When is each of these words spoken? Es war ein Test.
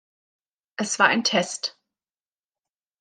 Es 0.77 0.97
war 0.97 1.09
ein 1.09 1.23
Test. 1.23 1.77